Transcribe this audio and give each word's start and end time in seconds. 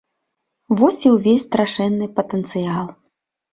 Вось 0.79 1.01
і 1.09 1.11
ўвесь 1.17 1.45
страшэнны 1.49 2.11
патэнцыял. 2.19 2.93